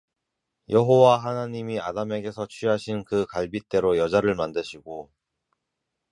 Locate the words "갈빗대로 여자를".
3.27-4.33